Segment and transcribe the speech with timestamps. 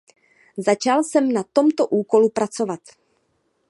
[0.57, 2.79] Začal jsem na tomto úkolu pracovat.